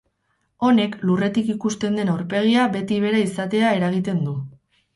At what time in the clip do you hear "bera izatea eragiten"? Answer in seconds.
3.07-4.27